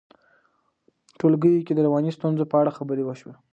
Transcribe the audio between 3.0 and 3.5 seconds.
وشي.